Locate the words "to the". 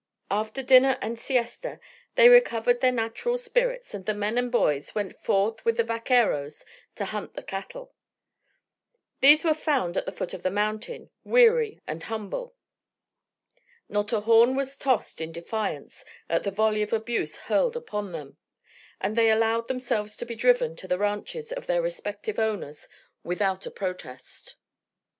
20.77-20.97